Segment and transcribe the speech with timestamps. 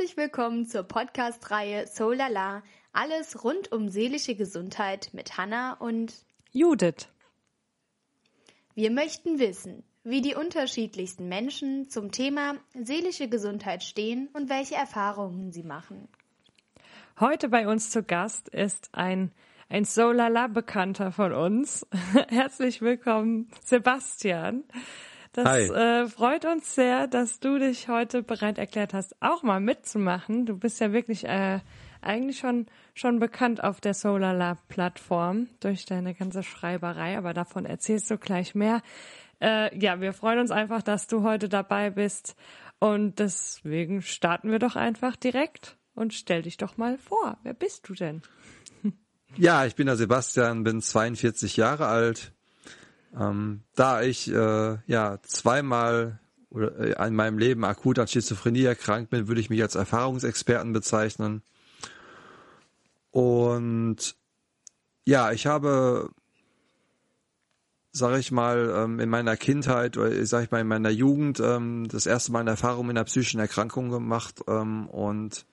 [0.00, 2.62] herzlich willkommen zur Podcast-Reihe Solala.
[2.90, 6.14] Alles rund um seelische Gesundheit mit Hanna und
[6.52, 7.08] Judith.
[8.74, 15.52] Wir möchten wissen, wie die unterschiedlichsten Menschen zum Thema seelische Gesundheit stehen und welche Erfahrungen
[15.52, 16.08] sie machen.
[17.18, 19.32] Heute bei uns zu Gast ist ein,
[19.68, 21.86] ein Solala-Bekannter von uns.
[22.30, 24.64] Herzlich willkommen, Sebastian.
[25.32, 30.44] Das äh, freut uns sehr, dass du dich heute bereit erklärt hast, auch mal mitzumachen.
[30.44, 31.60] Du bist ja wirklich äh,
[32.02, 37.64] eigentlich schon schon bekannt auf der Solar Lab Plattform durch deine ganze Schreiberei, aber davon
[37.64, 38.82] erzählst du gleich mehr.
[39.40, 42.34] Äh, ja, wir freuen uns einfach, dass du heute dabei bist
[42.80, 47.38] und deswegen starten wir doch einfach direkt und stell dich doch mal vor.
[47.42, 48.22] Wer bist du denn?
[49.36, 52.32] Ja, ich bin der Sebastian, bin 42 Jahre alt,
[53.18, 59.10] ähm, da ich äh, ja zweimal oder, äh, in meinem Leben akut an Schizophrenie erkrankt
[59.10, 61.42] bin, würde ich mich als Erfahrungsexperten bezeichnen.
[63.10, 64.16] Und
[65.04, 66.10] ja, ich habe,
[67.92, 71.88] sage ich mal, ähm, in meiner Kindheit oder sage ich mal in meiner Jugend ähm,
[71.88, 75.46] das erste Mal eine Erfahrung mit einer psychischen Erkrankung gemacht ähm, und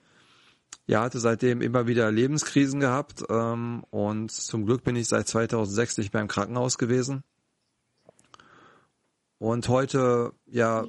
[0.86, 6.14] ja, hatte seitdem immer wieder Lebenskrisen gehabt und zum Glück bin ich seit 2006 nicht
[6.14, 7.24] mehr im Krankenhaus gewesen.
[9.40, 10.86] Und heute, ja,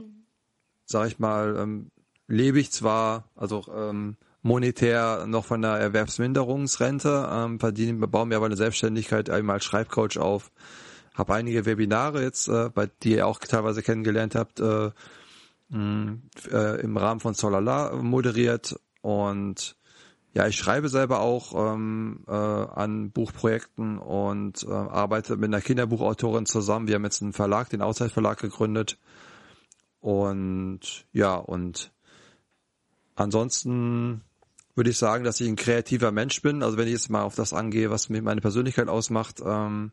[0.84, 1.90] sag ich mal, ähm,
[2.26, 8.46] lebe ich zwar, also ähm, monetär noch von der Erwerbsminderungsrente, ähm, verdiene, baue mir aber
[8.46, 10.50] eine Selbstständigkeit einmal als Schreibcoach auf,
[11.14, 14.90] habe einige Webinare jetzt, äh, bei die ihr auch teilweise kennengelernt habt, äh,
[15.68, 16.18] mh,
[16.50, 19.76] äh, im Rahmen von Solala moderiert und
[20.34, 26.46] ja, ich schreibe selber auch ähm, äh, an Buchprojekten und äh, arbeite mit einer Kinderbuchautorin
[26.46, 26.86] zusammen.
[26.86, 28.98] Wir haben jetzt einen Verlag, den Auszeitverlag gegründet.
[30.00, 31.92] Und ja, und
[33.16, 34.22] ansonsten
[34.74, 36.62] würde ich sagen, dass ich ein kreativer Mensch bin.
[36.62, 39.42] Also wenn ich jetzt mal auf das angehe, was mir meine Persönlichkeit ausmacht.
[39.44, 39.92] Ähm,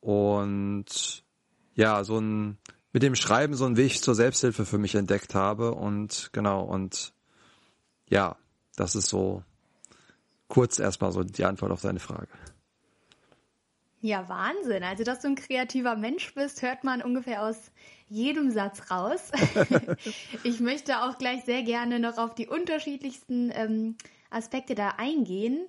[0.00, 1.24] und
[1.74, 2.58] ja, so ein
[2.92, 5.72] mit dem Schreiben so einen Weg zur Selbsthilfe für mich entdeckt habe.
[5.72, 7.12] Und genau, und
[8.08, 8.36] ja,
[8.76, 9.42] das ist so
[10.48, 12.28] kurz erstmal so die Antwort auf deine Frage.
[14.00, 14.84] Ja, Wahnsinn.
[14.84, 17.56] Also, dass du ein kreativer Mensch bist, hört man ungefähr aus
[18.08, 19.32] jedem Satz raus.
[20.44, 23.96] ich möchte auch gleich sehr gerne noch auf die unterschiedlichsten ähm,
[24.30, 25.66] Aspekte da eingehen.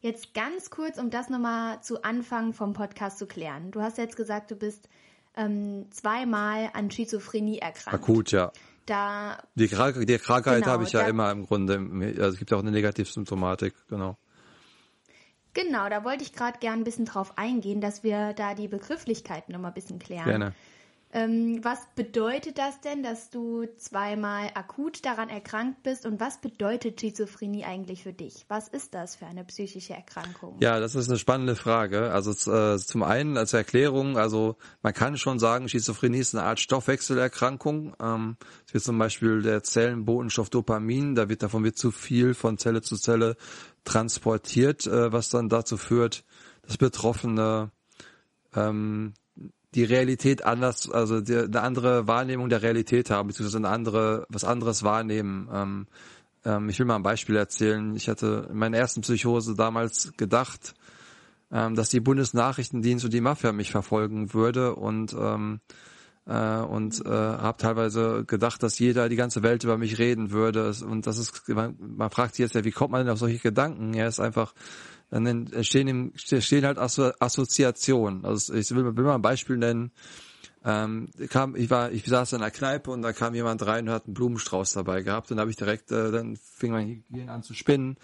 [0.00, 3.70] Jetzt ganz kurz, um das nochmal zu Anfang vom Podcast zu klären.
[3.70, 4.88] Du hast jetzt gesagt, du bist
[5.36, 7.94] ähm, zweimal an Schizophrenie erkrankt.
[7.94, 8.52] Akut, ja.
[8.90, 11.78] Da, die, Krank die Krankheit genau, habe ich ja immer im Grunde.
[12.18, 14.18] Also es gibt ja auch eine Negativsymptomatik, genau.
[15.54, 19.52] Genau, da wollte ich gerade gern ein bisschen drauf eingehen, dass wir da die Begrifflichkeiten
[19.52, 20.24] nochmal ein bisschen klären.
[20.24, 20.54] Gerne.
[21.12, 27.00] Ähm, was bedeutet das denn, dass du zweimal akut daran erkrankt bist und was bedeutet
[27.00, 28.44] Schizophrenie eigentlich für dich?
[28.46, 30.56] Was ist das für eine psychische Erkrankung?
[30.60, 32.12] Ja, das ist eine spannende Frage.
[32.12, 36.60] Also äh, zum einen als Erklärung, also man kann schon sagen, Schizophrenie ist eine Art
[36.60, 37.96] Stoffwechselerkrankung.
[38.00, 38.36] Ähm,
[38.68, 42.82] es wird zum Beispiel der Zellenbotenstoff Dopamin, da wird davon wird zu viel von Zelle
[42.82, 43.36] zu Zelle
[43.82, 46.24] transportiert, äh, was dann dazu führt,
[46.62, 47.72] dass Betroffene
[48.54, 49.14] ähm,
[49.74, 54.44] die Realität anders, also die, eine andere Wahrnehmung der Realität haben, beziehungsweise eine andere, was
[54.44, 55.48] anderes wahrnehmen.
[55.52, 55.86] Ähm,
[56.44, 57.94] ähm, ich will mal ein Beispiel erzählen.
[57.94, 60.74] Ich hatte in meiner ersten Psychose damals gedacht,
[61.52, 65.60] ähm, dass die Bundesnachrichtendienst und die Mafia mich verfolgen würde und ähm,
[66.26, 70.72] äh, und äh, habe teilweise gedacht, dass jeder die ganze Welt über mich reden würde
[70.84, 73.38] und das ist man, man fragt sich jetzt ja, wie kommt man denn auf solche
[73.38, 73.94] Gedanken?
[73.94, 74.54] Ja, ist einfach
[75.10, 78.24] dann entstehen, im, entstehen halt Assoziationen.
[78.24, 79.90] Also ich will, will mal ein Beispiel nennen.
[80.64, 83.94] Ähm, kam, ich war, ich saß in einer Kneipe und da kam jemand rein und
[83.94, 85.30] hat einen Blumenstrauß dabei gehabt.
[85.30, 87.96] Dann habe ich direkt, äh, dann fing mein Gehirn an zu spinnen,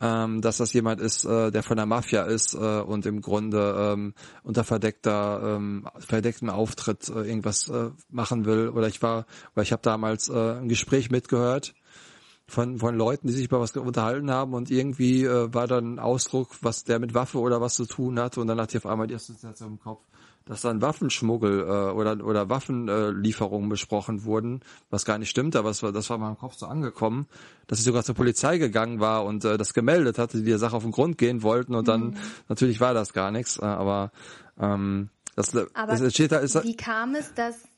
[0.00, 3.74] ähm, dass das jemand ist, äh, der von der Mafia ist äh, und im Grunde
[3.76, 4.14] ähm,
[4.44, 8.68] unter verdeckter, ähm, verdecktem Auftritt äh, irgendwas äh, machen will.
[8.68, 11.74] Oder ich war, weil ich habe damals äh, ein Gespräch mitgehört
[12.48, 15.98] von, von Leuten, die sich über was unterhalten haben und irgendwie äh, war dann ein
[15.98, 18.90] Ausdruck, was der mit Waffe oder was zu tun hatte und dann hatte ich auf
[18.90, 20.00] einmal die Assoziation im Kopf,
[20.46, 25.68] dass dann Waffenschmuggel äh, oder, oder Waffenlieferungen äh, besprochen wurden, was gar nicht stimmt, aber
[25.68, 27.26] das war, das war in meinem Kopf so angekommen,
[27.66, 30.74] dass ich sogar zur Polizei gegangen war und äh, das gemeldet hatte, die der Sache
[30.74, 32.16] auf den Grund gehen wollten und dann, mhm.
[32.48, 34.10] natürlich war das gar nichts, äh, aber
[34.58, 37.68] ähm, das, aber das steht da, ist, wie kam es, dass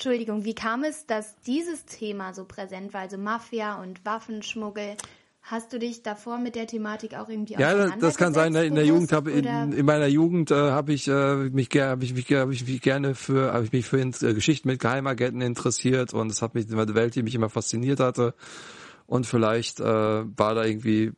[0.00, 4.96] Entschuldigung, wie kam es, dass dieses Thema so präsent war, also Mafia und Waffenschmuggel?
[5.42, 8.54] Hast du dich davor mit der Thematik auch irgendwie Ja, das kann sein.
[8.54, 12.14] In der Jugend habe in, in, meiner Jugend äh, habe ich äh, mich habe ich
[12.14, 16.14] mich habe ich mich gerne für habe ich mich für äh, Geschichten mit Geheimagenten interessiert
[16.14, 18.32] und es hat mich die Welt, die mich immer fasziniert hatte
[19.06, 21.12] und vielleicht äh, war da irgendwie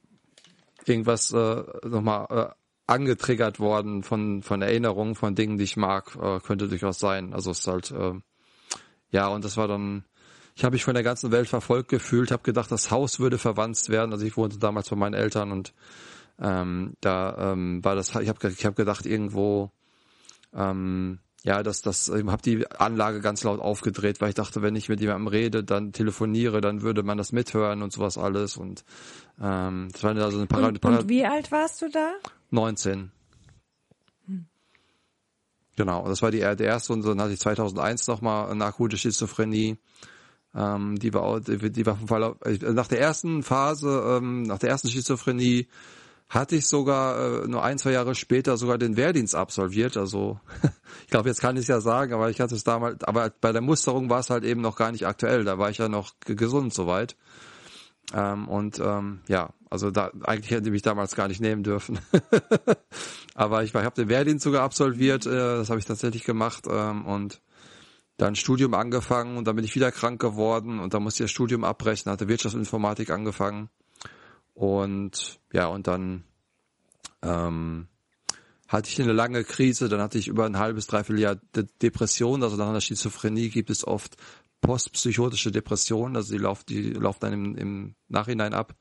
[0.87, 6.41] irgendwas äh, nochmal äh, angetriggert worden von von Erinnerungen von Dingen, die ich mag, äh,
[6.41, 7.33] könnte durchaus sein.
[7.33, 8.15] Also es ist halt äh,
[9.13, 10.05] ja und das war dann
[10.55, 13.89] ich habe mich von der ganzen Welt verfolgt gefühlt, habe gedacht, das Haus würde verwandt
[13.89, 14.13] werden.
[14.13, 15.73] Also ich wohnte damals bei meinen Eltern und
[16.39, 19.71] ähm, da ähm, war das, ich habe ich hab gedacht, irgendwo,
[20.55, 24.77] ähm, ja, das, das, ich habe die Anlage ganz laut aufgedreht, weil ich dachte, wenn
[24.77, 28.57] ich mit jemandem rede, dann telefoniere, dann würde man das mithören und sowas alles.
[28.57, 28.85] Und
[29.41, 30.79] ähm, das war also eine Parade.
[30.83, 32.13] Und, und wie alt warst du da?
[32.51, 33.11] 19.
[35.77, 39.79] Genau, das war die, der erste und dann hatte ich 2001 nochmal eine akute Schizophrenie.
[40.55, 44.69] Ähm, die war, die, die war vom Fall, nach der ersten Phase, ähm, nach der
[44.69, 45.69] ersten Schizophrenie
[46.29, 49.99] hatte ich sogar äh, nur ein, zwei Jahre später sogar den Wehrdienst absolviert.
[49.99, 50.41] Also
[51.05, 53.53] ich glaube, jetzt kann ich es ja sagen, aber ich hatte es damals, aber bei
[53.53, 55.45] der Musterung war es halt eben noch gar nicht aktuell.
[55.45, 57.17] Da war ich ja noch gesund soweit.
[58.13, 61.99] Ähm, und ähm, ja, also da eigentlich hätte ich mich damals gar nicht nehmen dürfen.
[63.35, 67.07] aber ich, ich habe den Wehrdienst sogar absolviert, äh, das habe ich tatsächlich gemacht ähm,
[67.07, 67.41] und
[68.19, 71.33] dann Studium angefangen und dann bin ich wieder krank geworden und dann musste ich das
[71.33, 73.71] Studium abbrechen, hatte Wirtschaftsinformatik angefangen
[74.55, 76.25] und ja, und dann
[77.23, 77.89] ähm,
[78.69, 82.43] hatte ich eine lange Krise, dann hatte ich über ein halbes, dreiviertel Jahr De Depression,
[82.43, 84.17] also nach einer Schizophrenie gibt es oft
[84.63, 88.75] postpsychotische Depressionen, also die laufen, die laufen dann im, im Nachhinein ab.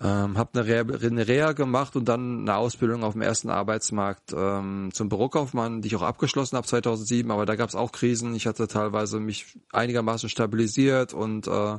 [0.00, 4.32] Ähm, habe eine, Reha, eine Reha gemacht und dann eine Ausbildung auf dem ersten Arbeitsmarkt
[4.34, 8.34] ähm, zum Bürokaufmann, die ich auch abgeschlossen habe 2007, aber da gab es auch Krisen.
[8.34, 11.78] Ich hatte teilweise mich einigermaßen stabilisiert und äh,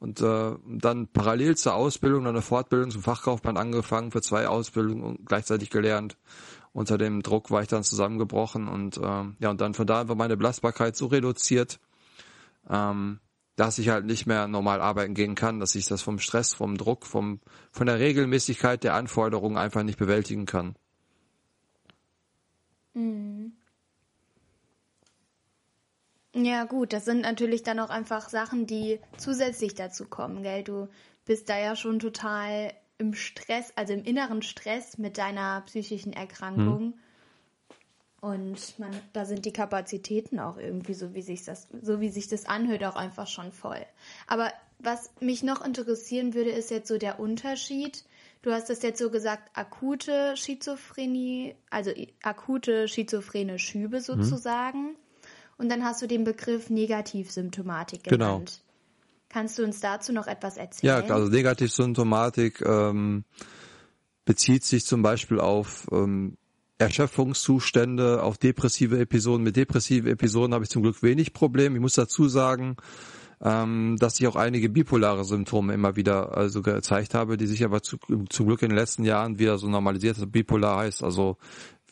[0.00, 5.24] und äh, dann parallel zur Ausbildung eine Fortbildung zum Fachkaufmann angefangen, für zwei Ausbildungen und
[5.24, 6.18] gleichzeitig gelernt.
[6.72, 9.00] Unter dem Druck war ich dann zusammengebrochen und äh,
[9.38, 11.80] ja und dann von da war meine Belastbarkeit so reduziert,
[12.68, 13.20] ähm,
[13.56, 16.76] dass ich halt nicht mehr normal arbeiten gehen kann, dass ich das vom Stress, vom
[16.76, 17.40] Druck, vom,
[17.70, 20.74] von der Regelmäßigkeit der Anforderungen einfach nicht bewältigen kann.
[22.94, 23.52] Mhm.
[26.36, 30.64] Ja, gut, das sind natürlich dann auch einfach Sachen, die zusätzlich dazu kommen, gell?
[30.64, 30.88] Du
[31.24, 36.86] bist da ja schon total im Stress, also im inneren Stress mit deiner psychischen Erkrankung.
[36.86, 36.94] Mhm.
[38.24, 42.26] Und man, da sind die Kapazitäten auch irgendwie so wie sich das, so wie sich
[42.26, 43.84] das anhört, auch einfach schon voll.
[44.26, 48.02] Aber was mich noch interessieren würde, ist jetzt so der Unterschied.
[48.40, 51.90] Du hast das jetzt so gesagt, akute Schizophrenie, also
[52.22, 54.02] akute schizophrene Schübe mhm.
[54.02, 54.82] sozusagen.
[54.84, 54.96] Mhm.
[55.58, 58.62] Und dann hast du den Begriff Negativsymptomatik genannt.
[58.62, 59.28] Genau.
[59.28, 61.06] Kannst du uns dazu noch etwas erzählen?
[61.06, 63.24] Ja, also Negativsymptomatik ähm,
[64.24, 66.38] bezieht sich zum Beispiel auf ähm,
[66.78, 69.44] Erschöpfungszustände, auf depressive Episoden.
[69.44, 71.76] Mit depressiven Episoden habe ich zum Glück wenig Probleme.
[71.76, 72.76] Ich muss dazu sagen,
[73.40, 77.82] ähm, dass ich auch einige bipolare Symptome immer wieder also gezeigt habe, die sich aber
[77.82, 77.98] zu,
[78.28, 80.16] zum Glück in den letzten Jahren wieder so normalisiert.
[80.16, 81.36] Also bipolar heißt also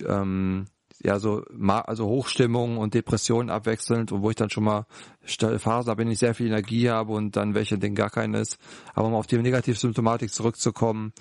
[0.04, 0.66] ähm,
[1.02, 4.86] ja so also Hochstimmung und Depression abwechselnd und wo ich dann schon mal
[5.24, 8.58] Phasen habe, wenn ich sehr viel Energie habe und dann welche, denen gar keines.
[8.94, 11.12] Aber um auf die Negativsymptomatik zurückzukommen,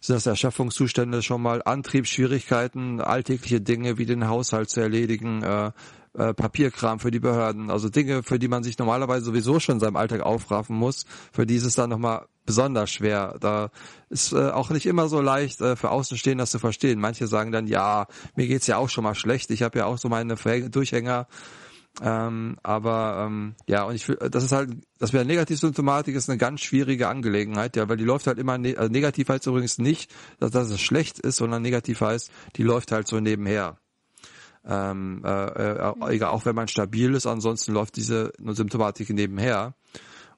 [0.00, 5.72] sind das Erschöpfungszustände schon mal Antriebsschwierigkeiten, alltägliche Dinge wie den Haushalt zu erledigen, äh,
[6.16, 9.80] äh, Papierkram für die Behörden, also Dinge, für die man sich normalerweise sowieso schon in
[9.80, 13.36] seinem Alltag aufraffen muss, für die ist es dann nochmal besonders schwer.
[13.40, 13.70] Da
[14.10, 17.00] ist äh, auch nicht immer so leicht äh, für Außenstehende das zu verstehen.
[17.00, 18.06] Manche sagen dann, ja,
[18.36, 21.26] mir geht's ja auch schon mal schlecht, ich habe ja auch so meine Durchhänger
[22.02, 26.60] ähm, aber ähm, ja, und ich das ist halt, das wäre Negativsymptomatik ist eine ganz
[26.60, 30.50] schwierige Angelegenheit, ja, weil die läuft halt immer, ne also negativ heißt übrigens nicht, dass,
[30.50, 33.78] dass es schlecht ist, sondern negativ heißt, die läuft halt so nebenher.
[34.66, 35.74] Ähm, äh,
[36.16, 39.74] äh, auch wenn man stabil ist, ansonsten läuft diese Symptomatik nebenher.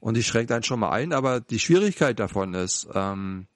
[0.00, 3.46] Und die schränkt einen schon mal ein, aber die Schwierigkeit davon ist, ähm,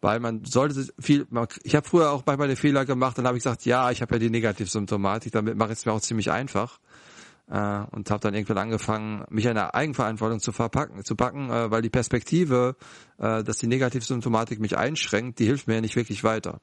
[0.00, 1.26] weil man sollte viel,
[1.62, 4.14] ich habe früher auch manchmal den Fehler gemacht, dann habe ich gesagt, ja, ich habe
[4.14, 6.78] ja die Negativsymptomatik, damit mache ich es mir auch ziemlich einfach
[7.48, 11.82] äh, und habe dann irgendwann angefangen, mich einer Eigenverantwortung zu verpacken, zu packen, äh, weil
[11.82, 12.76] die Perspektive,
[13.18, 16.60] äh, dass die Negativsymptomatik mich einschränkt, die hilft mir ja nicht wirklich weiter.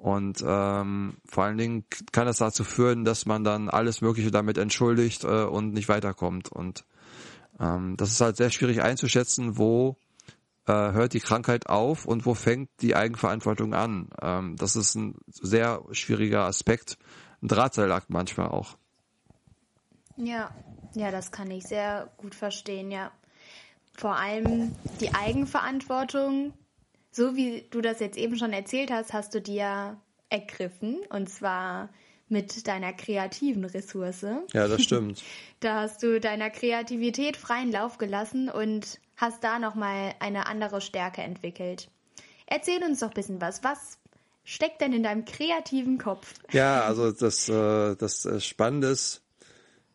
[0.00, 4.56] Und ähm, vor allen Dingen kann das dazu führen, dass man dann alles Mögliche damit
[4.56, 6.50] entschuldigt äh, und nicht weiterkommt.
[6.50, 6.86] Und
[7.60, 9.96] ähm, das ist halt sehr schwierig einzuschätzen, wo
[10.66, 14.08] äh, hört die Krankheit auf und wo fängt die Eigenverantwortung an.
[14.22, 16.96] Ähm, das ist ein sehr schwieriger Aspekt,
[17.42, 18.78] ein Drahtseilakt manchmal auch.
[20.16, 20.50] Ja,
[20.94, 23.10] ja, das kann ich sehr gut verstehen, ja.
[23.98, 26.54] Vor allem die Eigenverantwortung,
[27.10, 29.96] so wie du das jetzt eben schon erzählt hast, hast du dir
[30.28, 31.90] ergriffen und zwar
[32.28, 34.24] mit deiner kreativen Ressource.
[34.52, 35.22] Ja, das stimmt.
[35.60, 41.22] da hast du deiner Kreativität freien Lauf gelassen und hast da nochmal eine andere Stärke
[41.22, 41.88] entwickelt.
[42.46, 43.62] Erzähl uns doch ein bisschen was.
[43.64, 43.98] Was
[44.44, 46.34] steckt denn in deinem kreativen Kopf?
[46.52, 49.22] Ja, also das, äh, das äh, Spannende ist,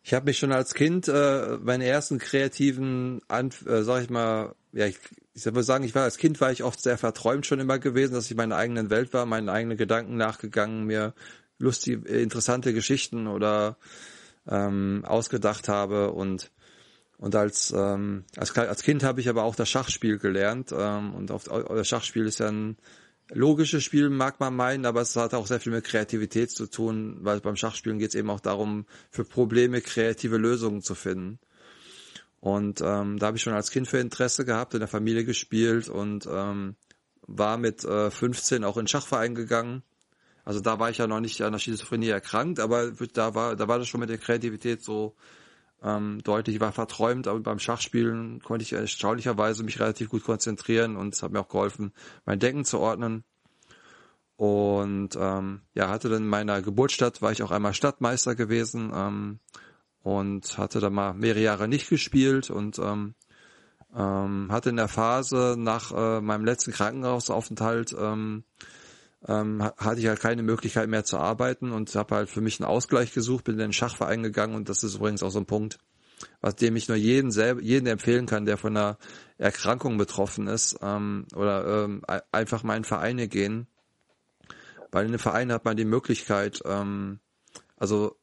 [0.02, 4.54] ich habe mich schon als Kind äh, meine ersten kreativen, Anf äh, sag ich mal,
[4.72, 4.98] ja, ich,
[5.36, 8.14] ich würde sagen, ich war als Kind war ich oft sehr verträumt schon immer gewesen,
[8.14, 11.14] dass ich meine eigenen Welt war, meinen eigenen Gedanken nachgegangen, mir
[11.58, 13.76] lustige, interessante Geschichten oder
[14.48, 16.50] ähm, ausgedacht habe und
[17.18, 21.30] und als ähm, als, als Kind habe ich aber auch das Schachspiel gelernt ähm, und
[21.30, 22.76] auf, das Schachspiel ist ja ein
[23.30, 27.18] logisches Spiel, mag man meinen, aber es hat auch sehr viel mit Kreativität zu tun,
[27.20, 31.38] weil beim Schachspielen geht es eben auch darum, für Probleme kreative Lösungen zu finden.
[32.46, 35.88] Und ähm, da habe ich schon als Kind für Interesse gehabt, in der Familie gespielt
[35.88, 36.76] und ähm,
[37.22, 39.82] war mit äh, 15 auch in Schachverein gegangen.
[40.44, 43.66] Also da war ich ja noch nicht an der Schizophrenie erkrankt, aber da war, da
[43.66, 45.16] war das schon mit der Kreativität so
[45.82, 46.54] ähm, deutlich.
[46.54, 51.24] Ich war verträumt, aber beim Schachspielen konnte ich erstaunlicherweise mich relativ gut konzentrieren und es
[51.24, 51.92] hat mir auch geholfen,
[52.26, 53.24] mein Denken zu ordnen.
[54.36, 59.40] Und ähm, ja, hatte dann in meiner Geburtsstadt, war ich auch einmal Stadtmeister gewesen ähm,
[60.06, 63.16] und hatte dann mal mehrere Jahre nicht gespielt und ähm,
[63.92, 68.44] ähm, hatte in der Phase nach äh, meinem letzten Krankenhausaufenthalt ähm,
[69.26, 72.68] ähm, hatte ich halt keine Möglichkeit mehr zu arbeiten und habe halt für mich einen
[72.68, 75.80] Ausgleich gesucht, bin in den Schachverein gegangen und das ist übrigens auch so ein Punkt,
[76.40, 78.98] was dem ich nur jeden selber, jeden empfehlen kann, der von einer
[79.38, 83.66] Erkrankung betroffen ist ähm, oder ähm, einfach mal in Vereine gehen,
[84.92, 87.18] weil in den Vereinen hat man die Möglichkeit, ähm,
[87.76, 88.16] also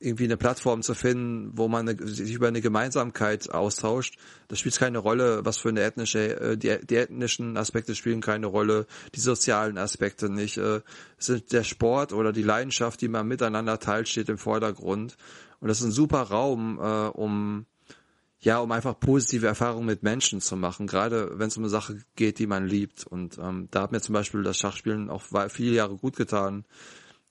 [0.00, 4.18] irgendwie eine Plattform zu finden, wo man eine, sich über eine Gemeinsamkeit austauscht.
[4.48, 8.46] Das spielt keine Rolle, was für eine ethnische, äh, die, die ethnischen Aspekte spielen keine
[8.46, 10.58] Rolle, die sozialen Aspekte nicht.
[10.58, 10.82] Äh,
[11.18, 15.16] es sind der Sport oder die Leidenschaft, die man miteinander teilt, steht im Vordergrund.
[15.60, 17.66] Und das ist ein super Raum, äh, um
[18.40, 22.02] ja, um einfach positive Erfahrungen mit Menschen zu machen, gerade wenn es um eine Sache
[22.14, 23.06] geht, die man liebt.
[23.06, 26.66] Und ähm, da hat mir zum Beispiel das Schachspielen auch viele Jahre gut getan.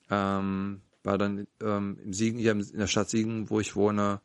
[0.09, 4.21] Ähm, war dann ähm, im Siegen, hier in der Stadt Siegen, wo ich wohne,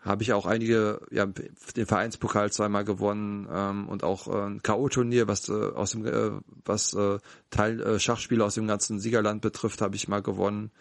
[0.00, 5.28] habe ich auch einige, ja, den Vereinspokal zweimal gewonnen ähm, und auch äh, ein K.O.-Turnier,
[5.28, 6.32] was äh, aus dem, äh,
[6.64, 7.18] was äh,
[7.50, 10.72] Teil äh, Schachspiele aus dem ganzen Siegerland betrifft, habe ich mal gewonnen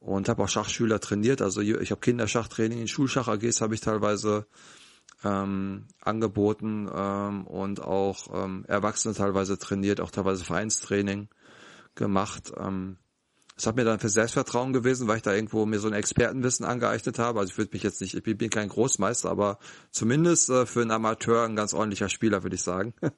[0.00, 1.40] und habe auch Schachschüler trainiert.
[1.40, 4.46] Also ich habe Kinderschachtraining in Schulschach-AGs habe ich teilweise
[5.24, 11.28] ähm, angeboten ähm, und auch ähm, Erwachsene teilweise trainiert, auch teilweise Vereinstraining
[11.94, 12.52] gemacht.
[12.56, 12.96] Ähm,
[13.58, 16.64] das hat mir dann für Selbstvertrauen gewesen, weil ich da irgendwo mir so ein Expertenwissen
[16.64, 17.40] angeeignet habe.
[17.40, 19.58] Also ich würde mich jetzt nicht, ich bin kein Großmeister, aber
[19.90, 22.94] zumindest äh, für einen Amateur ein ganz ordentlicher Spieler, würde ich sagen.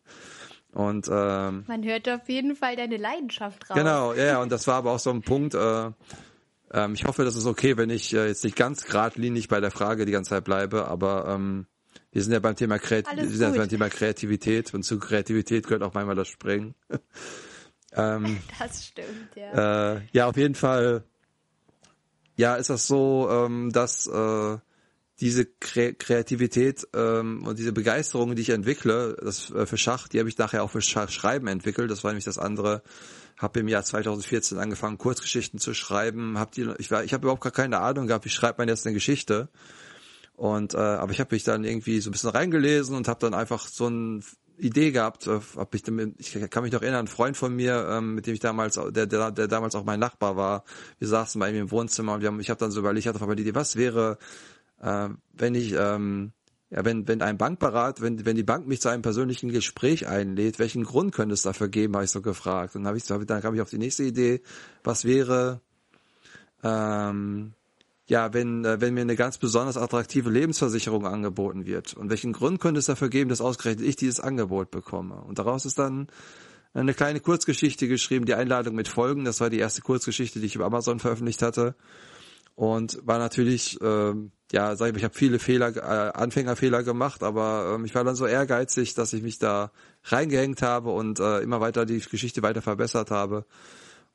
[0.73, 3.76] Und ähm, man hört auf jeden Fall deine Leidenschaft raus.
[3.76, 5.54] Genau, ja, und das war aber auch so ein Punkt.
[5.54, 5.90] Äh,
[6.73, 9.73] ähm, ich hoffe, das ist okay, wenn ich äh, jetzt nicht ganz geradlinig bei der
[9.73, 11.66] Frage die ganze Zeit bleibe, aber ähm,
[12.12, 15.66] wir sind ja beim Thema, Kreat wir sind ja beim Thema Kreativität und zu Kreativität
[15.66, 16.76] gehört auch manchmal das Springen.
[17.92, 19.94] Ähm, das stimmt, ja.
[19.94, 21.04] Äh, ja, auf jeden Fall.
[22.37, 24.59] Ja, ist das so, ähm, dass äh,
[25.20, 30.18] diese Kre Kreativität ähm, und diese Begeisterung, die ich entwickle, das äh, für Schach, die
[30.18, 31.90] habe ich nachher auch für Schachschreiben entwickelt.
[31.90, 32.82] Das war nämlich das andere.
[33.37, 36.38] Habe im Jahr 2014 angefangen, Kurzgeschichten zu schreiben.
[36.38, 38.87] Hab die, ich war, ich habe überhaupt gar keine Ahnung gehabt, wie schreibt man jetzt
[38.87, 39.49] eine Geschichte.
[40.35, 43.35] Und äh, aber ich habe mich dann irgendwie so ein bisschen reingelesen und habe dann
[43.35, 44.25] einfach so ein
[44.60, 45.86] Idee gehabt, äh, hab ich,
[46.18, 49.06] ich kann mich noch erinnern, ein Freund von mir, ähm, mit dem ich damals, der,
[49.06, 50.64] der, der damals auch mein Nachbar war,
[50.98, 53.08] wir saßen bei ihm im Wohnzimmer und wir haben, ich habe dann so überlegt, ich
[53.08, 54.18] hatte einmal die Idee, was wäre,
[54.80, 56.32] äh, wenn ich, ähm,
[56.70, 60.58] ja, wenn, wenn ein Bankberat, wenn, wenn die Bank mich zu einem persönlichen Gespräch einlädt,
[60.58, 62.76] welchen Grund könnte es dafür geben, habe ich so gefragt.
[62.76, 64.40] Und dann habe ich dann kam ich auf die nächste Idee,
[64.84, 65.60] was wäre,
[66.62, 67.54] ähm,
[68.10, 71.94] ja, wenn, äh, wenn mir eine ganz besonders attraktive Lebensversicherung angeboten wird.
[71.94, 75.14] Und welchen Grund könnte es dafür geben, dass ausgerechnet ich dieses Angebot bekomme?
[75.22, 76.08] Und daraus ist dann
[76.74, 79.24] eine kleine Kurzgeschichte geschrieben, die Einladung mit Folgen.
[79.24, 81.76] Das war die erste Kurzgeschichte, die ich über Amazon veröffentlicht hatte.
[82.56, 84.12] Und war natürlich, äh,
[84.50, 88.02] ja, sag ich mal, ich habe viele Fehler, äh, Anfängerfehler gemacht, aber ähm, ich war
[88.02, 89.70] dann so ehrgeizig, dass ich mich da
[90.02, 93.46] reingehängt habe und äh, immer weiter die Geschichte weiter verbessert habe.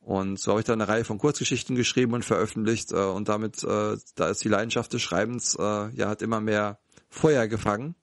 [0.05, 3.63] Und so habe ich dann eine Reihe von Kurzgeschichten geschrieben und veröffentlicht äh, und damit,
[3.63, 6.77] äh, da ist die Leidenschaft des Schreibens, äh, ja, hat immer mehr
[7.09, 7.95] Feuer gefangen.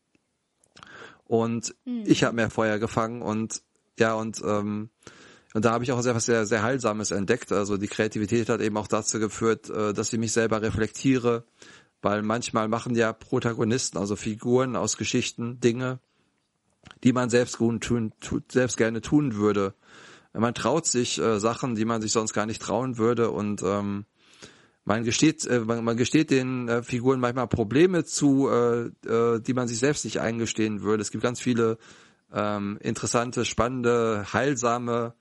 [1.28, 2.02] Und mhm.
[2.04, 3.62] ich habe mehr Feuer gefangen und
[4.00, 4.90] ja, und ähm,
[5.54, 7.52] und da habe ich auch sehr was sehr, sehr Heilsames entdeckt.
[7.52, 11.44] Also die Kreativität hat eben auch dazu geführt, äh, dass ich mich selber reflektiere,
[12.00, 16.00] weil manchmal machen ja Protagonisten, also Figuren aus Geschichten, Dinge,
[17.04, 18.12] die man selbst, tun,
[18.50, 19.74] selbst gerne tun würde.
[20.34, 24.06] Man traut sich äh, Sachen, die man sich sonst gar nicht trauen würde und ähm,
[24.84, 29.54] man gesteht, äh, man, man gesteht den äh, Figuren manchmal Probleme zu, äh, äh, die
[29.54, 31.02] man sich selbst nicht eingestehen würde.
[31.02, 31.78] Es gibt ganz viele
[32.32, 35.14] ähm, interessante, spannende, heilsame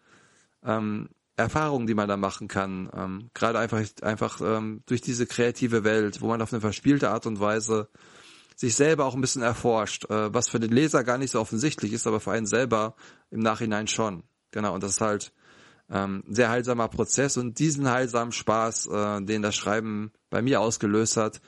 [0.64, 2.90] ähm, Erfahrungen, die man da machen kann.
[2.96, 7.26] Ähm, Gerade einfach, einfach ähm, durch diese kreative Welt, wo man auf eine verspielte Art
[7.26, 7.90] und Weise
[8.56, 11.94] sich selber auch ein bisschen erforscht, äh, was für den Leser gar nicht so offensichtlich
[11.94, 12.96] ist, aber für einen selber
[13.30, 14.24] im Nachhinein schon.
[14.52, 15.32] Genau, und das ist halt
[15.90, 21.18] ähm, sehr heilsamer Prozess und diesen heilsamen Spaß, äh, den das Schreiben bei mir ausgelöst
[21.18, 21.42] hat,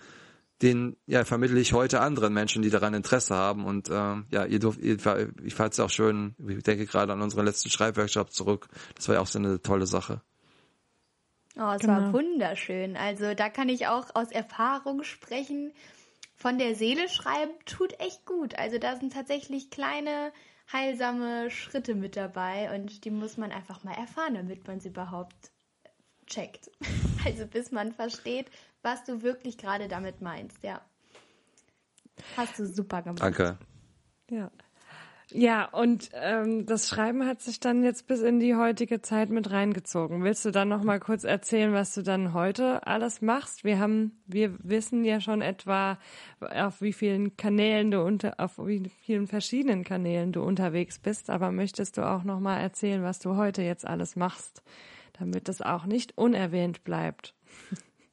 [0.61, 4.59] den ja vermittle ich heute anderen Menschen, die daran Interesse haben und äh, ja, ihr
[4.59, 4.97] dürft, ihr,
[5.43, 9.15] ich fand es auch schön, ich denke gerade an unseren letzten Schreibworkshop zurück, das war
[9.15, 10.21] ja auch so eine tolle Sache.
[11.55, 11.93] Oh, es genau.
[11.93, 12.97] war wunderschön.
[12.97, 15.71] Also da kann ich auch aus Erfahrung sprechen.
[16.43, 18.59] Von der Seele schreiben tut echt gut.
[18.59, 20.33] Also da sind tatsächlich kleine
[20.73, 25.53] heilsame Schritte mit dabei und die muss man einfach mal erfahren, damit man sie überhaupt
[26.27, 26.69] checkt.
[27.25, 28.47] Also bis man versteht,
[28.81, 30.81] was du wirklich gerade damit meinst, ja.
[32.35, 33.21] Hast du super gemacht.
[33.21, 33.57] Danke.
[34.29, 34.51] Ja.
[35.35, 39.49] Ja, und ähm, das Schreiben hat sich dann jetzt bis in die heutige Zeit mit
[39.49, 40.23] reingezogen.
[40.23, 43.63] Willst du dann noch mal kurz erzählen, was du dann heute alles machst?
[43.63, 45.97] Wir haben, wir wissen ja schon etwa,
[46.39, 51.31] auf wie vielen Kanälen du unter, auf wie vielen verschiedenen Kanälen du unterwegs bist.
[51.31, 54.61] Aber möchtest du auch noch mal erzählen, was du heute jetzt alles machst,
[55.17, 57.33] damit es auch nicht unerwähnt bleibt?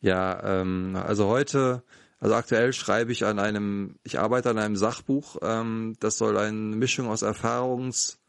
[0.00, 1.82] Ja, ähm, also heute
[2.20, 5.36] also aktuell schreibe ich an einem, ich arbeite an einem Sachbuch.
[5.42, 8.20] Ähm, das soll eine Mischung aus Erfahrungs,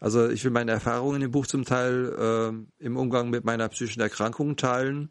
[0.00, 3.68] also ich will meine Erfahrungen in dem Buch zum Teil äh, im Umgang mit meiner
[3.68, 5.10] psychischen Erkrankung teilen,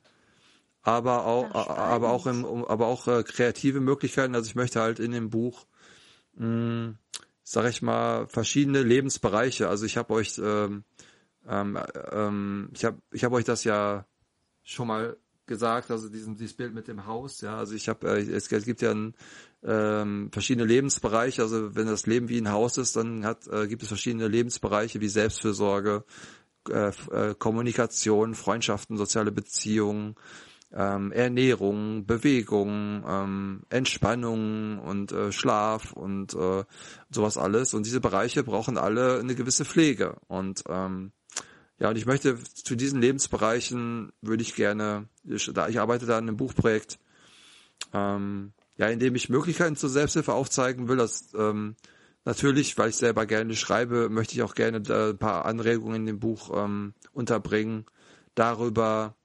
[0.82, 4.34] aber auch, aber auch im, aber auch äh, kreative Möglichkeiten.
[4.34, 5.68] Also ich möchte halt in dem Buch,
[6.34, 6.96] mh,
[7.44, 9.70] sag ich mal, verschiedene Lebensbereiche.
[9.70, 10.84] Also ich habe euch, ähm,
[11.48, 11.78] ähm,
[12.12, 14.08] ähm, ich habe, ich habe euch das ja
[14.64, 15.18] schon mal
[15.50, 18.66] gesagt, also diesen, dieses Bild mit dem Haus, ja, also ich habe, äh, es, es,
[18.66, 19.14] gibt ja ein,
[19.64, 23.82] ähm, verschiedene Lebensbereiche, also wenn das Leben wie ein Haus ist, dann hat, äh, gibt
[23.82, 26.06] es verschiedene Lebensbereiche wie Selbstfürsorge,
[26.70, 30.16] äh, äh, Kommunikation, Freundschaften, soziale Beziehungen,
[30.72, 36.64] ähm, Ernährung, Bewegung, ähm, Entspannung und äh, Schlaf und äh,
[37.10, 37.74] sowas alles.
[37.74, 40.18] Und diese Bereiche brauchen alle eine gewisse Pflege.
[40.28, 41.12] Und ähm,
[41.80, 46.18] ja, und ich möchte zu diesen Lebensbereichen würde ich gerne, ich, da ich arbeite da
[46.18, 47.00] an einem Buchprojekt,
[47.94, 50.98] ähm, ja, in dem ich Möglichkeiten zur Selbsthilfe aufzeigen will.
[50.98, 51.76] Das ähm,
[52.26, 56.20] natürlich, weil ich selber gerne schreibe, möchte ich auch gerne ein paar Anregungen in dem
[56.20, 57.86] Buch ähm, unterbringen
[58.36, 59.16] darüber,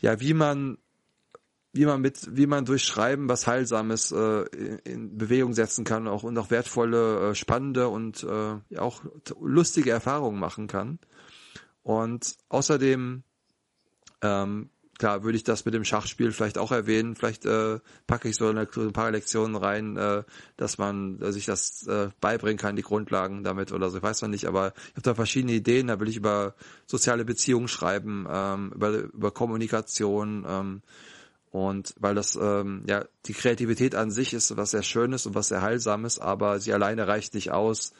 [0.00, 0.78] ja, wie man
[1.78, 6.08] wie man mit, wie man durch Schreiben was Heilsames äh, in, in Bewegung setzen kann
[6.08, 9.02] auch, und auch wertvolle, äh, spannende und äh, auch
[9.40, 10.98] lustige Erfahrungen machen kann.
[11.84, 13.22] Und außerdem,
[14.22, 17.14] ähm, klar, würde ich das mit dem Schachspiel vielleicht auch erwähnen.
[17.14, 20.24] Vielleicht äh, packe ich so, eine, ein paar Lektionen rein, äh,
[20.56, 23.98] dass man sich das äh, beibringen kann, die Grundlagen damit oder so.
[23.98, 25.86] Ich weiß noch nicht, aber ich habe da verschiedene Ideen.
[25.86, 30.82] Da will ich über soziale Beziehungen schreiben, ähm, über, über Kommunikation, ähm,
[31.50, 35.48] und weil das, ähm, ja, die Kreativität an sich ist was sehr Schönes und was
[35.48, 37.92] sehr Heilsames, aber sie alleine reicht nicht aus,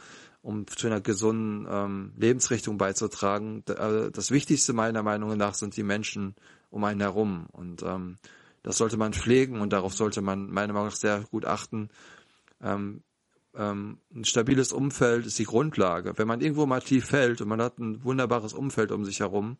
[0.42, 3.64] um zu einer gesunden ähm, Lebensrichtung beizutragen.
[3.68, 6.34] Äh, das Wichtigste meiner Meinung nach sind die Menschen
[6.70, 7.46] um einen herum.
[7.52, 8.18] Und ähm,
[8.62, 11.88] das sollte man pflegen und darauf sollte man meiner Meinung nach sehr gut achten.
[12.62, 13.02] Ähm,
[13.56, 16.16] ähm, ein stabiles Umfeld ist die Grundlage.
[16.16, 19.56] Wenn man irgendwo mal tief fällt und man hat ein wunderbares Umfeld um sich herum,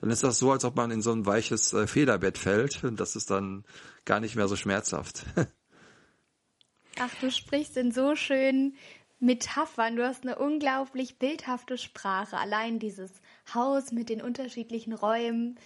[0.00, 2.82] dann ist das so, als ob man in so ein weiches äh, Federbett fällt.
[2.84, 3.64] Und das ist dann
[4.04, 5.24] gar nicht mehr so schmerzhaft.
[6.98, 8.76] Ach, du sprichst in so schönen
[9.18, 9.96] Metaphern.
[9.96, 12.38] Du hast eine unglaublich bildhafte Sprache.
[12.38, 13.12] Allein dieses
[13.54, 15.58] Haus mit den unterschiedlichen Räumen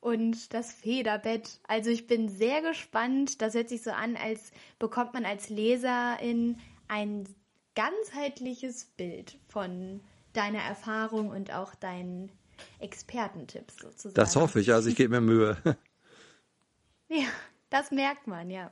[0.00, 1.60] und das Federbett.
[1.68, 3.42] Also ich bin sehr gespannt.
[3.42, 7.28] Das hört sich so an, als bekommt man als Leserin ein
[7.74, 10.00] ganzheitliches Bild von
[10.32, 12.32] deiner Erfahrung und auch deinen
[12.78, 14.14] Expertentipps sozusagen.
[14.14, 15.56] Das hoffe ich, also ich gebe mir Mühe.
[17.08, 17.26] ja,
[17.70, 18.70] das merkt man, ja.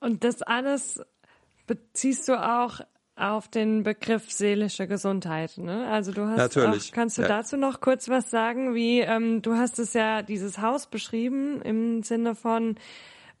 [0.00, 1.00] Und das alles
[1.66, 2.80] beziehst du auch
[3.16, 5.88] auf den Begriff seelische Gesundheit, ne?
[5.88, 6.90] Also du hast Natürlich.
[6.90, 7.28] Auch, kannst du ja.
[7.28, 8.74] dazu noch kurz was sagen?
[8.74, 12.76] Wie ähm, du hast es ja dieses Haus beschrieben im Sinne von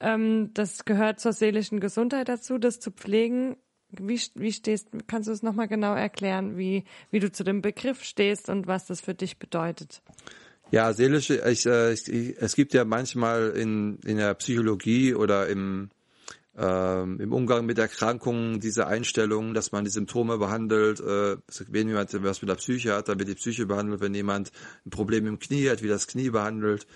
[0.00, 3.56] ähm, das gehört zur seelischen Gesundheit dazu, das zu pflegen.
[3.98, 8.04] Wie, wie stehst, kannst du es nochmal genau erklären, wie, wie du zu dem Begriff
[8.04, 10.02] stehst und was das für dich bedeutet?
[10.70, 15.90] Ja, seelische, ich, äh, ich, es gibt ja manchmal in, in der Psychologie oder im,
[16.56, 21.36] ähm, im Umgang mit Erkrankungen diese Einstellung, dass man die Symptome behandelt, äh,
[21.68, 24.52] wenn jemand was mit der Psyche hat, dann wird die Psyche behandelt, wenn jemand
[24.86, 26.86] ein Problem im Knie hat, wie das Knie behandelt.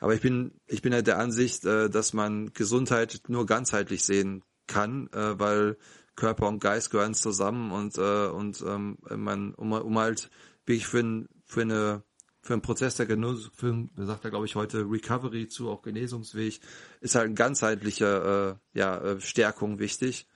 [0.00, 4.42] Aber ich bin, ich bin halt der Ansicht, äh, dass man Gesundheit nur ganzheitlich sehen
[4.66, 5.76] kann, äh, weil
[6.16, 10.30] Körper und Geist gehören zusammen und, äh, und ähm, man, um, um halt
[10.66, 12.02] wirklich für, ein, für eine
[12.44, 16.60] für einen Prozess der Genuss, für, sagt er glaube ich heute Recovery zu, auch Genesungsweg,
[17.00, 20.28] ist halt eine ganzheitliche äh, ja, äh, Stärkung wichtig.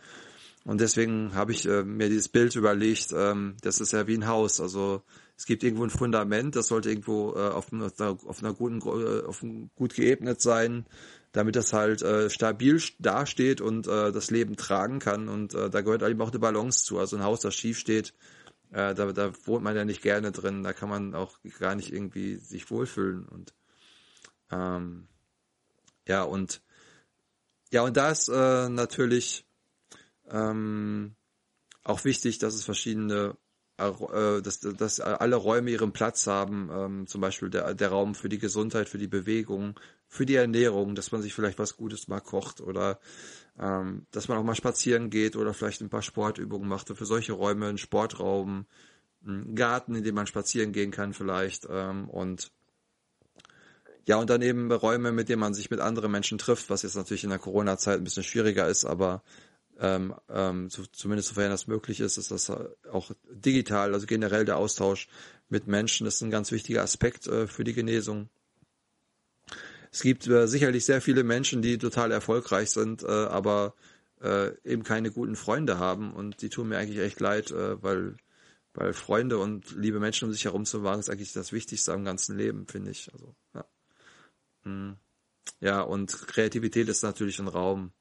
[0.64, 4.26] Und deswegen habe ich äh, mir dieses Bild überlegt, ähm, das ist ja wie ein
[4.26, 4.60] Haus.
[4.60, 5.02] Also
[5.36, 7.90] es gibt irgendwo ein Fundament, das sollte irgendwo äh, auf, einer,
[8.26, 10.86] auf einer guten, äh, auf einem gut geebnet sein,
[11.32, 15.28] damit das halt äh, stabil dasteht und äh, das Leben tragen kann.
[15.28, 16.98] Und äh, da gehört eben auch eine Balance zu.
[16.98, 18.14] Also ein Haus, das schief steht,
[18.70, 21.92] äh, da, da wohnt man ja nicht gerne drin, da kann man auch gar nicht
[21.92, 23.54] irgendwie sich wohlfühlen und
[24.50, 25.08] ähm,
[26.06, 26.62] ja und
[27.72, 29.46] ja und da ist äh, natürlich
[30.30, 31.14] ähm,
[31.82, 33.36] auch wichtig, dass es verschiedene
[33.78, 38.38] dass, dass alle Räume ihren Platz haben, ähm, zum Beispiel der, der Raum für die
[38.38, 42.60] Gesundheit, für die Bewegung, für die Ernährung, dass man sich vielleicht was Gutes mal kocht
[42.60, 42.98] oder
[43.58, 46.90] ähm, dass man auch mal spazieren geht oder vielleicht ein paar Sportübungen macht.
[46.90, 48.66] Und für solche Räume ein Sportraum,
[49.24, 52.50] ein Garten, in dem man spazieren gehen kann vielleicht ähm, und
[54.06, 56.96] ja, und dann eben Räume, mit denen man sich mit anderen Menschen trifft, was jetzt
[56.96, 59.22] natürlich in der Corona-Zeit ein bisschen schwieriger ist, aber
[59.78, 62.50] ähm, ähm, so, zumindest sofern das möglich ist, ist das
[62.90, 65.08] auch digital, also generell der Austausch
[65.48, 68.28] mit Menschen ist ein ganz wichtiger Aspekt äh, für die Genesung.
[69.90, 73.74] Es gibt äh, sicherlich sehr viele Menschen, die total erfolgreich sind, äh, aber
[74.20, 78.16] äh, eben keine guten Freunde haben und die tun mir eigentlich echt leid, äh, weil
[78.74, 82.04] weil Freunde und liebe Menschen um sich herum zu wagen ist eigentlich das Wichtigste am
[82.04, 83.12] ganzen Leben, finde ich.
[83.12, 83.64] Also ja.
[84.62, 84.96] Hm.
[85.60, 87.92] ja und Kreativität ist natürlich ein Raum,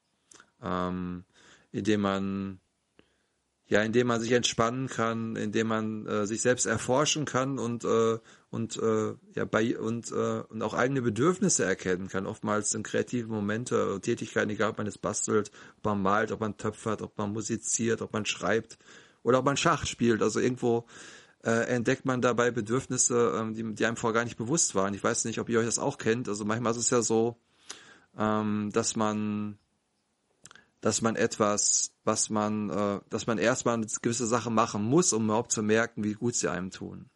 [0.62, 1.24] ähm,
[1.72, 2.60] in dem man
[3.70, 8.18] ja, indem man sich entspannen kann, indem man äh, sich selbst erforschen kann und äh,
[8.50, 12.28] und äh, ja bei und äh, und auch eigene Bedürfnisse erkennen kann.
[12.28, 16.40] Oftmals sind kreative Momente und Tätigkeiten, egal ob man es bastelt, ob man malt, ob
[16.40, 18.78] man töpfert, ob man musiziert, ob man schreibt
[19.22, 20.22] oder ob man Schach spielt.
[20.22, 20.86] Also irgendwo
[21.44, 24.94] äh, entdeckt man dabei Bedürfnisse, ähm, die, die einem vorher gar nicht bewusst waren.
[24.94, 26.30] Ich weiß nicht, ob ihr euch das auch kennt.
[26.30, 27.36] Also manchmal ist es ja so,
[28.18, 29.58] ähm, dass man
[30.88, 35.26] dass man etwas, was man, äh, dass man erstmal eine gewisse Sache machen muss, um
[35.26, 37.10] überhaupt zu merken, wie gut sie einem tun.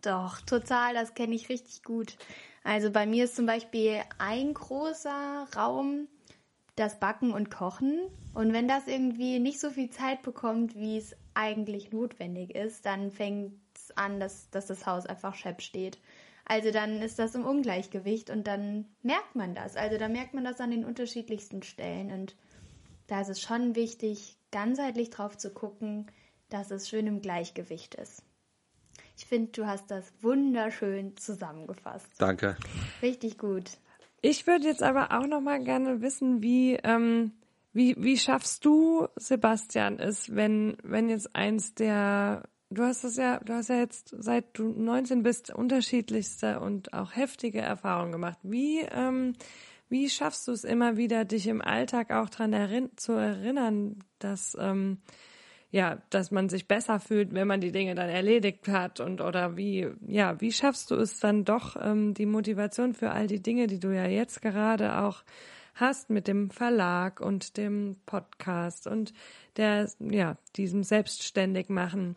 [0.00, 2.16] Doch, total, das kenne ich richtig gut.
[2.62, 6.08] Also bei mir ist zum Beispiel ein großer Raum
[6.76, 8.00] das Backen und Kochen.
[8.32, 13.10] Und wenn das irgendwie nicht so viel Zeit bekommt, wie es eigentlich notwendig ist, dann
[13.10, 15.98] fängt es an, dass, dass das Haus einfach schepp steht.
[16.44, 19.76] Also dann ist das im Ungleichgewicht und dann merkt man das.
[19.76, 22.36] Also da merkt man das an den unterschiedlichsten Stellen und
[23.06, 26.06] da ist es schon wichtig, ganzheitlich drauf zu gucken,
[26.50, 28.22] dass es schön im Gleichgewicht ist.
[29.16, 32.10] Ich finde, du hast das wunderschön zusammengefasst.
[32.18, 32.56] Danke.
[33.00, 33.70] Richtig gut.
[34.20, 37.32] Ich würde jetzt aber auch noch mal gerne wissen, wie ähm,
[37.72, 43.38] wie wie schaffst du Sebastian es, wenn wenn jetzt eins der du hast das ja,
[43.38, 48.38] du hast ja jetzt seit du 19 bist unterschiedlichste und auch heftige Erfahrungen gemacht.
[48.42, 49.34] Wie, ähm,
[49.88, 54.56] wie schaffst du es immer wieder, dich im Alltag auch daran erinn zu erinnern, dass,
[54.60, 54.98] ähm,
[55.70, 59.56] ja, dass man sich besser fühlt, wenn man die Dinge dann erledigt hat und oder
[59.56, 63.66] wie, ja, wie schaffst du es dann doch, ähm, die Motivation für all die Dinge,
[63.66, 65.24] die du ja jetzt gerade auch
[65.74, 69.12] hast mit dem Verlag und dem Podcast und
[69.56, 72.16] der, ja, diesem selbstständig machen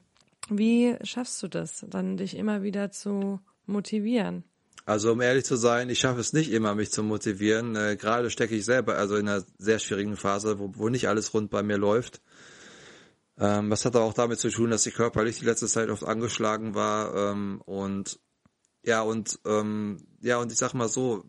[0.50, 4.44] wie schaffst du das, dann dich immer wieder zu motivieren?
[4.86, 7.76] Also um ehrlich zu sein, ich schaffe es nicht immer, mich zu motivieren.
[7.76, 11.34] Äh, gerade stecke ich selber also in einer sehr schwierigen Phase, wo, wo nicht alles
[11.34, 12.22] rund bei mir läuft.
[13.38, 16.74] Ähm, das hat auch damit zu tun, dass ich körperlich die letzte Zeit oft angeschlagen
[16.74, 18.20] war ähm, und
[18.84, 21.26] ja und ähm, ja und ich sag mal so,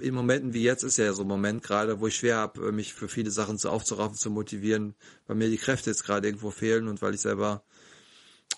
[0.00, 2.92] in Momenten wie jetzt ist ja so ein Moment gerade, wo ich schwer habe, mich
[2.92, 4.96] für viele Sachen zu aufzuraffen, zu motivieren,
[5.28, 7.62] weil mir die Kräfte jetzt gerade irgendwo fehlen und weil ich selber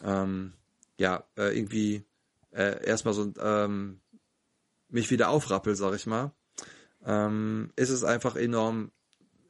[0.02, 0.52] ähm,
[0.98, 2.05] ja, äh, irgendwie
[2.52, 4.00] äh, erstmal so ähm,
[4.88, 6.33] mich wieder aufrappel, sag ich mal,
[7.05, 8.92] ähm, ist es einfach enorm,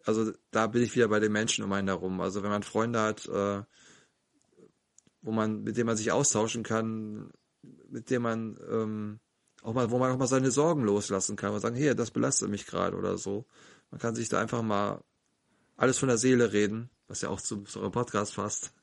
[0.05, 2.21] also da bin ich wieder bei den Menschen um einen herum.
[2.21, 3.63] Also wenn man Freunde hat, äh,
[5.21, 7.31] wo man, mit denen man sich austauschen kann,
[7.89, 9.21] mit dem man ähm,
[9.63, 12.51] auch mal, wo man auch mal seine Sorgen loslassen kann und sagen, hey, das belastet
[12.51, 13.47] mich gerade oder so.
[13.91, 15.03] Man kann sich da einfach mal
[15.83, 18.73] alles von der Seele reden was ja auch zu, eurem Podcast passt.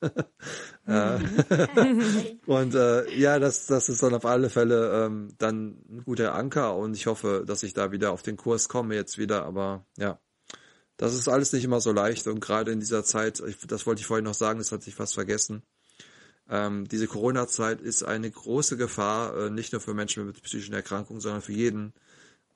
[0.86, 1.44] Mhm.
[2.46, 6.76] und äh, ja, das, das ist dann auf alle Fälle ähm, dann ein guter Anker
[6.76, 10.18] und ich hoffe, dass ich da wieder auf den Kurs komme jetzt wieder, aber ja,
[10.96, 14.06] das ist alles nicht immer so leicht und gerade in dieser Zeit, das wollte ich
[14.06, 15.62] vorhin noch sagen, das hatte ich fast vergessen.
[16.48, 21.20] Ähm, diese Corona-Zeit ist eine große Gefahr, äh, nicht nur für Menschen mit psychischen Erkrankungen,
[21.20, 21.92] sondern für jeden,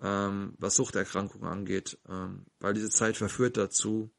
[0.02, 4.10] ähm, was Suchterkrankungen angeht, ähm, weil diese Zeit verführt dazu,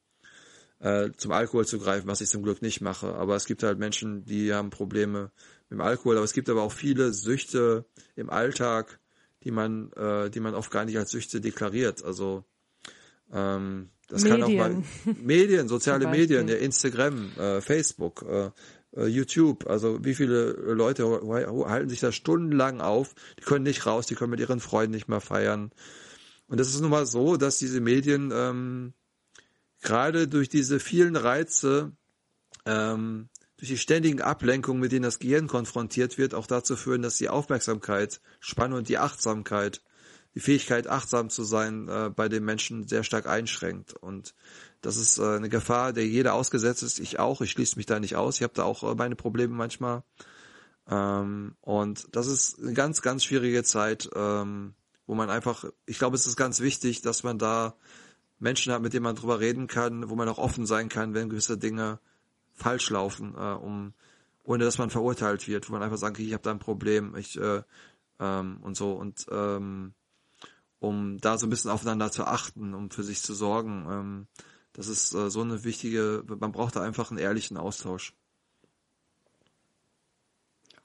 [0.86, 3.16] äh, zum Alkohol zu greifen, was ich zum Glück nicht mache.
[3.16, 5.32] Aber es gibt halt Menschen, die haben Probleme
[5.68, 9.00] mit dem Alkohol, aber es gibt aber auch viele Süchte im Alltag,
[9.44, 12.04] die man, äh, die man oft gar nicht als Süchte deklariert.
[12.04, 12.46] Also
[13.34, 14.42] ähm, das Medien.
[14.42, 14.84] kann auch mal
[15.24, 18.52] Medien, soziale Medien, ja, Instagram, äh, Facebook, äh,
[18.96, 19.66] äh, YouTube.
[19.66, 21.04] Also wie viele Leute
[21.68, 25.08] halten sich da stundenlang auf, die können nicht raus, die können mit ihren Freunden nicht
[25.08, 25.72] mehr feiern.
[26.48, 28.94] Und das ist nun mal so, dass diese Medien ähm,
[29.86, 31.94] gerade durch diese vielen Reize,
[32.66, 37.18] ähm, durch die ständigen Ablenkungen, mit denen das Gehirn konfrontiert wird, auch dazu führen, dass
[37.18, 39.82] die Aufmerksamkeit, Spannung und die Achtsamkeit,
[40.34, 43.94] die Fähigkeit, achtsam zu sein, äh, bei den Menschen sehr stark einschränkt.
[43.94, 44.36] Und
[44.82, 47.00] das ist äh, eine Gefahr, der jeder ausgesetzt ist.
[47.00, 47.40] Ich auch.
[47.40, 48.36] Ich schließe mich da nicht aus.
[48.36, 50.04] Ich habe da auch äh, meine Probleme manchmal.
[50.90, 54.76] Ähm, und das ist eine ganz, ganz schwierige Zeit, ähm,
[55.08, 57.76] wo man einfach, ich glaube, es ist ganz wichtig, dass man da
[58.46, 61.30] Menschen hat, mit denen man drüber reden kann, wo man auch offen sein kann, wenn
[61.30, 62.00] gewisse Dinge
[62.54, 63.94] falsch laufen, äh, um
[64.44, 67.40] ohne dass man verurteilt wird, wo man einfach sagt, ich habe da ein Problem, ich
[67.40, 67.64] äh,
[68.20, 69.96] ähm, und so und ähm,
[70.80, 73.88] um da so ein bisschen aufeinander zu achten, um für sich zu sorgen.
[73.90, 74.28] Ähm,
[74.74, 78.14] das ist äh, so eine wichtige, man braucht da einfach einen ehrlichen Austausch.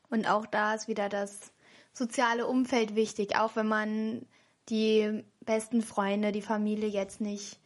[0.08, 1.52] Und auch da ist wieder das
[1.92, 4.26] soziale Umfeld wichtig, auch wenn man
[4.70, 7.58] die besten Freunde, die Familie jetzt nicht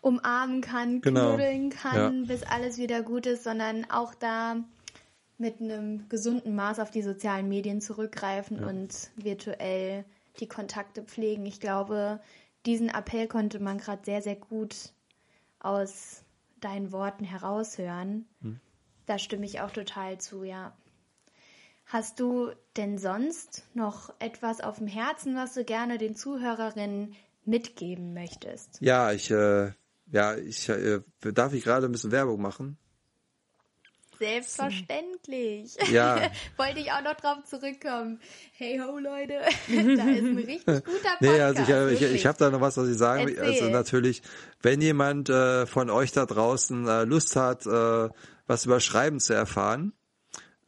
[0.00, 1.28] umarmen kann, genau.
[1.30, 2.26] knuddeln kann, ja.
[2.26, 4.56] bis alles wieder gut ist, sondern auch da
[5.38, 8.66] mit einem gesunden Maß auf die sozialen Medien zurückgreifen ja.
[8.66, 10.04] und virtuell
[10.40, 11.46] die Kontakte pflegen.
[11.46, 12.20] Ich glaube,
[12.66, 14.92] diesen Appell konnte man gerade sehr, sehr gut
[15.58, 16.22] aus
[16.60, 18.26] deinen Worten heraushören.
[18.42, 18.60] Hm.
[19.06, 20.76] Da stimme ich auch total zu, ja.
[21.94, 28.14] Hast du denn sonst noch etwas auf dem Herzen, was du gerne den Zuhörerinnen mitgeben
[28.14, 28.80] möchtest?
[28.80, 29.70] Ja, ich, äh,
[30.10, 32.78] ja, ich äh, darf ich gerade ein bisschen Werbung machen.
[34.18, 35.76] Selbstverständlich.
[35.88, 36.32] Ja.
[36.56, 38.18] Wollte ich auch noch drauf zurückkommen.
[38.54, 39.34] Hey ho, Leute,
[39.68, 41.20] da ist ein richtig guter Podcast.
[41.20, 43.38] Nee, also ich, äh, ich, ich habe da noch was, was ich sagen will.
[43.38, 44.20] Also natürlich,
[44.62, 48.08] wenn jemand äh, von euch da draußen äh, Lust hat, äh,
[48.48, 49.92] was über Schreiben zu erfahren,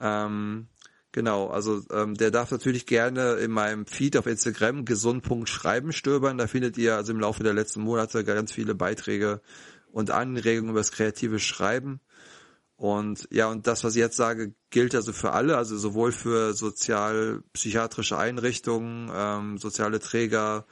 [0.01, 0.69] ähm,
[1.17, 6.37] Genau, also ähm, der darf natürlich gerne in meinem Feed auf Instagram gesund.schreiben stöbern.
[6.37, 9.41] Da findet ihr also im Laufe der letzten Monate ganz viele Beiträge
[9.91, 12.01] und Anregungen über das kreative Schreiben.
[12.77, 16.53] Und ja, und das, was ich jetzt sage, gilt also für alle, also sowohl für
[16.53, 20.67] sozial-psychiatrische Einrichtungen, ähm, soziale Träger,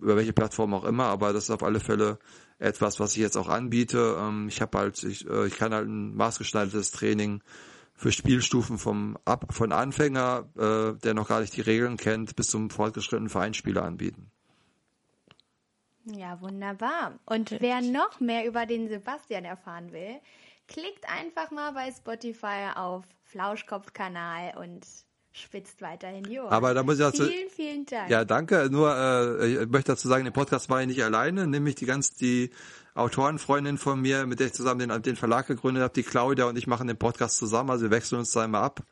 [0.00, 2.18] über welche Plattform auch immer, aber das ist auf alle Fälle
[2.58, 4.16] etwas, was ich jetzt auch anbiete.
[4.18, 7.42] Ähm, ich habe halt, ich, äh, ich kann halt ein maßgeschneidertes Training
[7.94, 12.48] für Spielstufen vom Ab von Anfänger, äh, der noch gar nicht die Regeln kennt, bis
[12.48, 14.30] zum fortgeschrittenen Vereinsspieler anbieten.
[16.04, 17.18] Ja, wunderbar.
[17.24, 20.20] Und wer noch mehr über den Sebastian erfahren will,
[20.68, 24.86] klickt einfach mal bei Spotify auf Flauschkopf-Kanal und
[25.32, 26.52] spitzt weiterhin die Ohren.
[26.52, 28.10] Aber da muss ich dazu, vielen, vielen Dank.
[28.10, 28.68] Ja, danke.
[28.70, 32.14] Nur äh, ich möchte dazu sagen, den Podcast war ich nicht alleine, nämlich die ganz
[32.14, 32.50] die
[32.94, 36.56] Autorenfreundin von mir, mit der ich zusammen den, den Verlag gegründet habe, die Claudia und
[36.56, 38.82] ich machen den Podcast zusammen, also wir wechseln uns da immer ab.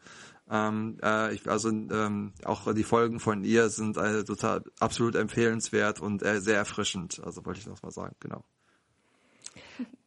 [0.51, 6.01] Ähm, äh, ich, also ähm, auch die Folgen von ihr sind äh, total absolut empfehlenswert
[6.01, 7.23] und äh, sehr erfrischend.
[7.25, 8.45] Also wollte ich noch mal sagen, genau.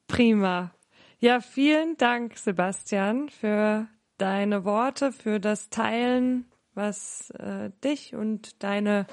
[0.08, 0.72] Prima.
[1.20, 9.08] Ja, vielen Dank, Sebastian, für deine Worte, für das Teilen, was äh, dich und deine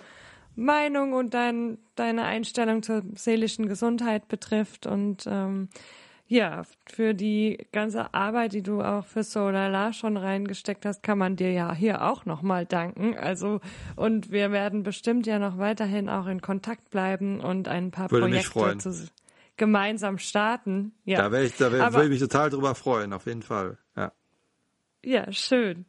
[0.55, 5.69] Meinung und dein, deine Einstellung zur seelischen Gesundheit betrifft und ähm,
[6.27, 11.37] ja, für die ganze Arbeit, die du auch für Solala schon reingesteckt hast, kann man
[11.37, 13.17] dir ja hier auch nochmal danken.
[13.17, 13.61] Also,
[13.95, 18.27] und wir werden bestimmt ja noch weiterhin auch in Kontakt bleiben und ein paar Würde
[18.27, 19.07] Projekte zu,
[19.57, 20.93] gemeinsam starten.
[21.05, 21.23] Ja.
[21.23, 23.79] Da, wär ich, da wär, würde ich mich total drüber freuen, auf jeden Fall.
[23.97, 24.13] Ja.
[25.05, 25.87] Ja, schön.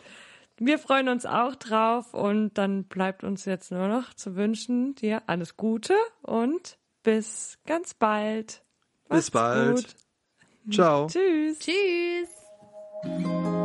[0.58, 5.23] Wir freuen uns auch drauf und dann bleibt uns jetzt nur noch zu wünschen dir
[5.28, 8.63] alles Gute und bis ganz bald.
[9.10, 9.75] Bis bald.
[9.75, 10.73] Gut.
[10.73, 11.08] Ciao.
[11.08, 11.60] Tschüss.
[11.60, 13.64] Tschüss.